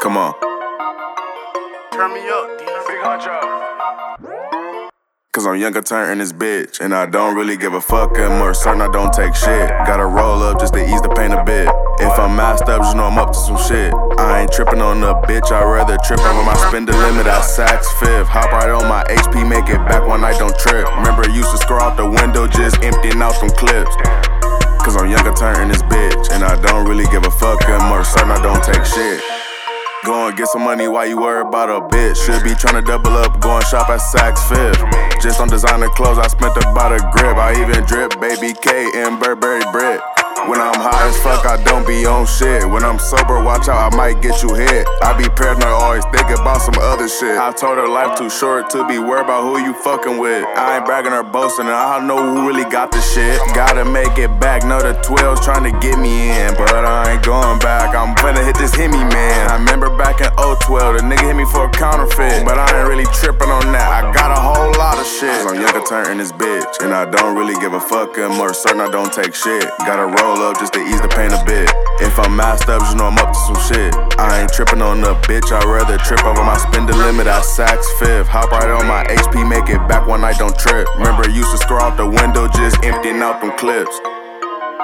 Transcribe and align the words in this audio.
Come 0.00 0.16
on. 0.16 0.32
Turn 1.90 2.14
me 2.14 2.22
up, 2.30 2.46
D9. 2.54 3.18
Cause 5.32 5.44
I'm 5.44 5.56
younger 5.60 5.82
turning 5.82 6.18
this 6.18 6.32
bitch, 6.32 6.80
and 6.80 6.94
I 6.94 7.06
don't 7.06 7.34
really 7.34 7.56
give 7.56 7.74
a 7.74 7.80
fuck 7.80 8.16
anymore. 8.16 8.54
Certain 8.54 8.80
I 8.80 8.90
don't 8.92 9.12
take 9.12 9.34
shit. 9.34 9.68
Gotta 9.86 10.06
roll 10.06 10.42
up 10.42 10.60
just 10.60 10.74
to 10.74 10.82
ease 10.82 11.02
the 11.02 11.08
pain 11.08 11.32
a 11.32 11.42
bit. 11.42 11.68
If 11.98 12.16
I'm 12.16 12.36
masked 12.36 12.68
up, 12.68 12.82
just 12.82 12.94
know 12.94 13.04
I'm 13.04 13.18
up 13.18 13.32
to 13.32 13.38
some 13.38 13.58
shit. 13.58 13.92
I 14.18 14.42
ain't 14.42 14.52
tripping 14.52 14.80
on 14.80 15.02
a 15.02 15.14
bitch, 15.26 15.50
I 15.50 15.64
rather 15.64 15.98
trip 16.06 16.20
over 16.20 16.44
my 16.44 16.54
spend 16.68 16.86
the 16.86 16.96
limit. 16.96 17.26
I 17.26 17.40
Saks 17.40 17.90
Fifth, 17.98 18.28
hop 18.28 18.52
right 18.52 18.70
on 18.70 18.86
my 18.86 19.02
HP, 19.04 19.48
make 19.48 19.68
it 19.68 19.82
back 19.90 20.06
when 20.06 20.22
I 20.22 20.30
don't 20.38 20.56
trip. 20.58 20.86
Remember, 20.94 21.26
I 21.26 21.34
used 21.34 21.50
to 21.50 21.58
scroll 21.58 21.82
out 21.82 21.96
the 21.96 22.06
window, 22.06 22.46
just 22.46 22.82
emptying 22.84 23.20
out 23.20 23.34
some 23.34 23.50
clips. 23.50 23.94
Cause 24.78 24.94
I'm 24.94 25.10
younger 25.10 25.34
turning 25.34 25.68
this 25.68 25.82
bitch, 25.82 26.30
and 26.30 26.44
I 26.44 26.54
don't 26.62 26.86
really 26.88 27.06
give 27.10 27.26
a 27.26 27.30
fuck 27.32 27.62
anymore. 27.68 28.04
Certain 28.04 28.30
I 28.30 28.40
don't 28.40 28.62
take 28.62 28.86
shit. 28.86 29.37
Go 30.08 30.26
and 30.26 30.34
get 30.38 30.48
some 30.48 30.64
money 30.64 30.88
while 30.88 31.06
you 31.06 31.20
worry 31.20 31.42
about 31.42 31.68
a 31.68 31.84
bitch. 31.94 32.16
Should 32.24 32.42
be 32.42 32.56
tryna 32.56 32.80
double 32.80 33.12
up, 33.12 33.42
going 33.42 33.60
shop 33.68 33.90
at 33.90 34.00
Saks 34.00 34.40
Fifth. 34.48 34.80
Just 35.20 35.38
on 35.38 35.48
designer 35.48 35.88
clothes, 35.88 36.16
I 36.16 36.28
spent 36.28 36.56
about 36.56 36.96
a 36.96 37.00
grip. 37.12 37.36
I 37.36 37.52
even 37.60 37.84
drip 37.84 38.18
Baby 38.18 38.56
K 38.56 38.88
in 39.04 39.20
Burberry 39.20 39.60
Brit. 39.70 40.00
When 40.48 40.64
I'm 40.64 40.80
high 40.80 41.12
as 41.12 41.20
fuck, 41.20 41.44
I 41.44 41.62
don't 41.62 41.86
be 41.86 42.06
on 42.06 42.24
shit. 42.24 42.64
When 42.64 42.88
I'm 42.88 42.98
sober, 42.98 43.44
watch 43.44 43.68
out, 43.68 43.92
I 43.92 43.94
might 43.94 44.22
get 44.22 44.40
you 44.42 44.54
hit. 44.54 44.88
I 45.04 45.12
be 45.12 45.28
paranoid, 45.28 45.67
other 46.98 47.08
shit. 47.08 47.38
I 47.38 47.52
told 47.52 47.78
her 47.78 47.86
life 47.86 48.18
too 48.18 48.28
short 48.28 48.70
to 48.70 48.82
be 48.88 48.98
worried 48.98 49.30
about 49.30 49.46
who 49.46 49.62
you 49.62 49.72
fucking 49.86 50.18
with. 50.18 50.42
I 50.58 50.78
ain't 50.78 50.84
bragging 50.84 51.12
or 51.12 51.22
boasting, 51.22 51.70
and 51.70 51.74
I 51.74 52.02
know 52.02 52.18
who 52.18 52.48
really 52.48 52.66
got 52.66 52.90
the 52.90 53.00
shit. 53.00 53.38
Gotta 53.54 53.84
make 53.84 54.18
it 54.18 54.34
back, 54.40 54.66
know 54.66 54.82
the 54.82 54.98
12's 55.06 55.44
trying 55.46 55.62
to 55.62 55.70
get 55.78 55.94
me 55.98 56.34
in. 56.34 56.58
But 56.58 56.74
I 56.74 57.14
ain't 57.14 57.22
going 57.22 57.60
back, 57.60 57.94
I'm 57.94 58.18
finna 58.18 58.42
hit 58.42 58.58
this 58.58 58.74
Hemi 58.74 58.98
man. 58.98 59.50
I 59.50 59.62
remember 59.62 59.94
back 59.96 60.18
in 60.18 60.30
012, 60.34 60.98
the 60.98 61.02
nigga 61.06 61.22
hit 61.22 61.36
me 61.38 61.46
for 61.46 61.70
a 61.70 61.70
counterfeit. 61.70 62.42
But 62.44 62.58
I 62.58 62.66
ain't 62.66 62.88
really 62.88 63.06
tripping 63.14 63.50
on 63.50 63.70
that, 63.70 63.86
I 63.86 64.10
got 64.10 64.34
a 64.34 64.40
whole 64.40 64.74
lot 64.74 64.98
of 64.98 65.06
shit. 65.06 65.46
I'm 65.46 65.54
younger 65.54 65.86
turning 65.86 66.18
this 66.18 66.32
bitch, 66.32 66.82
and 66.82 66.90
I 66.90 67.06
don't 67.06 67.38
really 67.38 67.54
give 67.62 67.74
a 67.74 67.80
fuck. 67.80 68.18
And 68.18 68.34
more 68.34 68.52
certain 68.52 68.80
I 68.80 68.90
don't 68.90 69.12
take 69.14 69.38
shit. 69.38 69.70
Gotta 69.86 70.10
roll 70.18 70.42
up 70.42 70.58
just 70.58 70.74
to 70.74 70.82
ease 70.82 71.00
the 71.00 71.08
pain 71.08 71.30
a 71.30 71.38
bit. 71.46 71.70
If 72.02 72.18
I'm 72.18 72.34
masked 72.34 72.68
up, 72.68 72.82
just 72.82 72.96
know 72.96 73.06
I'm 73.06 73.18
up 73.22 73.30
to 73.30 73.40
some 73.46 73.60
shit. 73.70 73.94
I 74.18 74.42
ain't 74.42 74.52
tripping 74.52 74.82
on 74.82 75.00
the 75.00 75.14
bitch, 75.30 75.54
I'd 75.54 75.62
rather 75.62 75.96
trip 76.02 76.24
over 76.26 76.42
my 76.42 76.58
spend 76.58 76.87
the 76.88 76.96
limit. 76.96 77.26
I 77.26 77.40
Saks 77.40 77.86
Fifth, 77.98 78.28
hop 78.28 78.50
right 78.50 78.70
on 78.70 78.86
my 78.86 79.04
HP, 79.04 79.48
make 79.48 79.68
it 79.68 79.78
back 79.88 80.06
one 80.06 80.22
night, 80.22 80.38
don't 80.38 80.58
trip. 80.58 80.88
Remember, 80.96 81.28
used 81.28 81.50
to 81.52 81.58
scroll 81.58 81.80
out 81.80 81.96
the 81.96 82.06
window, 82.06 82.48
just 82.48 82.82
emptying 82.82 83.20
out 83.20 83.40
them 83.40 83.52
clips. 83.58 84.00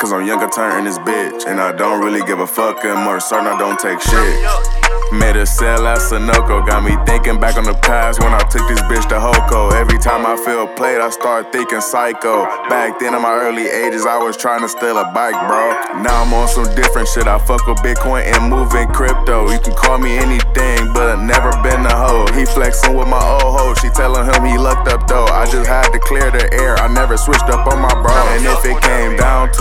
Cause 0.00 0.12
I'm 0.12 0.26
younger 0.26 0.48
turning 0.48 0.84
this 0.84 0.98
bitch, 0.98 1.46
and 1.46 1.60
I 1.60 1.72
don't 1.72 2.04
really 2.04 2.20
give 2.26 2.40
a 2.40 2.46
fuck, 2.46 2.84
and 2.84 3.02
more 3.04 3.20
certain 3.20 3.46
I 3.46 3.58
don't 3.58 3.78
take 3.78 4.00
shit. 4.00 4.84
Made 5.12 5.36
a 5.36 5.46
sell 5.46 5.86
at 5.86 5.98
Sunoco, 5.98 6.66
got 6.66 6.82
me 6.82 6.96
thinking 7.06 7.38
back 7.38 7.56
on 7.56 7.62
the 7.62 7.74
past 7.86 8.20
when 8.20 8.32
I 8.34 8.40
took 8.50 8.66
this 8.66 8.82
bitch 8.90 9.06
to 9.10 9.22
Hoko. 9.22 9.72
Every 9.72 9.98
time 9.98 10.26
I 10.26 10.34
feel 10.36 10.66
played, 10.66 10.98
I 10.98 11.10
start 11.10 11.52
thinking 11.52 11.80
psycho. 11.80 12.44
Back 12.68 12.98
then 12.98 13.14
in 13.14 13.22
my 13.22 13.32
early 13.32 13.68
ages, 13.68 14.06
I 14.06 14.18
was 14.18 14.36
trying 14.36 14.62
to 14.62 14.68
steal 14.68 14.98
a 14.98 15.04
bike, 15.14 15.38
bro. 15.46 16.02
Now 16.02 16.24
I'm 16.24 16.34
on 16.34 16.48
some 16.48 16.66
different 16.74 17.06
shit. 17.06 17.28
I 17.28 17.38
fuck 17.38 17.64
with 17.66 17.78
Bitcoin 17.78 18.26
and 18.26 18.50
moving 18.50 18.88
crypto. 18.88 19.48
You 19.52 19.60
can 19.60 19.74
call 19.74 19.98
me 19.98 20.18
anything, 20.18 20.90
but 20.92 21.14
I've 21.14 21.22
never 21.22 21.54
been 21.62 21.86
a 21.86 21.94
hoe. 21.94 22.26
He 22.34 22.44
flexing 22.44 22.96
with 22.96 23.06
my 23.06 23.22
old 23.22 23.54
hoe, 23.54 23.74
she 23.74 23.90
telling 23.90 24.26
him 24.26 24.42
he 24.44 24.58
lucked 24.58 24.88
up 24.88 25.06
though. 25.06 25.26
I 25.26 25.46
just 25.46 25.68
had 25.68 25.92
to 25.92 26.00
clear 26.00 26.32
the 26.32 26.52
air, 26.52 26.74
I 26.76 26.92
never 26.92 27.16
switched 27.16 27.46
up 27.54 27.70
on 27.70 27.78
my 27.78 27.94
bro. 28.02 28.10
And 28.34 28.42
if 28.44 28.64
it 28.66 28.82
came 28.82 29.16
down 29.16 29.53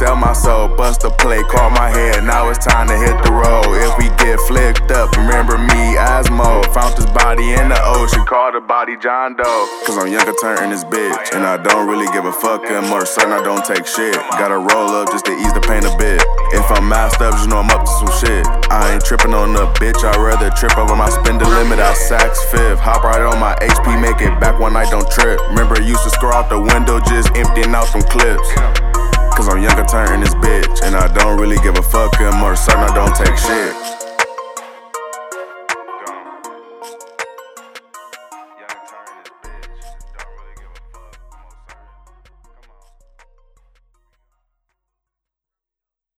sell 0.00 0.16
my 0.16 0.32
soul. 0.32 0.66
Bust 0.66 1.04
a 1.04 1.10
play, 1.10 1.42
call 1.52 1.68
my 1.68 1.90
head, 1.92 2.24
now 2.24 2.48
it's 2.48 2.64
time 2.64 2.88
to 2.88 2.96
hit 2.96 3.12
the 3.20 3.32
road. 3.32 3.68
If 3.76 3.92
we 4.00 4.08
get 4.16 4.40
flicked 4.48 4.90
up, 4.90 5.12
remember 5.12 5.58
me, 5.58 6.00
Asmo. 6.00 6.64
Found 6.72 6.96
this 6.96 7.04
body 7.12 7.52
in 7.52 7.68
the 7.68 7.80
ocean, 7.84 8.24
called 8.24 8.54
the 8.54 8.64
body 8.64 8.96
John 8.96 9.36
Doe. 9.36 9.68
Cause 9.84 9.98
I'm 10.00 10.08
younger 10.08 10.32
turning 10.40 10.70
this 10.70 10.84
bitch, 10.84 11.36
and 11.36 11.44
I 11.44 11.60
don't 11.60 11.86
really 11.86 12.08
give 12.16 12.24
a 12.24 12.32
fuck. 12.32 12.64
And 12.64 12.88
more 12.88 13.04
certain 13.04 13.32
I 13.32 13.42
don't 13.44 13.64
take 13.64 13.84
shit. 13.86 14.16
Gotta 14.40 14.56
roll 14.56 14.88
up 14.96 15.12
just 15.12 15.26
to 15.26 15.32
ease 15.36 15.52
the 15.52 15.60
pain 15.60 15.84
a 15.84 15.92
bit. 16.00 16.24
If 16.56 16.64
I'm 16.72 16.88
masked 16.88 17.20
up, 17.20 17.36
just 17.36 17.48
know 17.52 17.60
I'm 17.60 17.68
up 17.68 17.84
to 17.84 17.92
some 18.00 18.12
shit. 18.24 18.48
I 18.72 18.96
ain't 18.96 19.04
tripping 19.04 19.34
on 19.34 19.52
the 19.52 19.68
bitch, 19.76 20.00
I'd 20.00 20.16
rather 20.16 20.48
trip 20.56 20.78
over 20.78 20.96
my 20.96 21.10
spend 21.10 21.44
the 21.44 21.48
limit. 21.60 21.78
I 21.78 21.92
Saks 21.92 22.40
Fifth, 22.48 22.80
hop 22.80 23.04
right 23.04 23.20
on 23.20 23.38
my 23.38 23.52
HP, 23.60 24.00
make 24.00 24.24
it 24.24 24.32
back 24.40 24.58
one 24.58 24.72
night, 24.72 24.88
don't 24.88 25.08
trip. 25.12 25.38
Remember, 25.52 25.76
used 25.82 26.04
to 26.04 26.10
scroll 26.10 26.32
out 26.32 26.48
the 26.48 26.58
window, 26.58 27.00
just 27.04 27.28
emptying 27.36 27.74
out 27.76 27.84
some 27.92 28.02
clips. 28.08 28.48
Cause 29.40 29.48
I'm 29.48 29.62
younger 29.62 29.86
turning 29.86 30.20
this 30.20 30.34
bitch, 30.34 30.82
and 30.82 30.94
I 30.94 31.08
don't 31.14 31.40
really 31.40 31.56
give 31.62 31.78
a 31.78 31.82
fuck. 31.82 32.20
And 32.20 32.36
more 32.36 32.54
certain 32.54 32.82
I 32.82 32.94
don't 32.94 33.16
take 33.16 33.38
shit. 33.38 33.89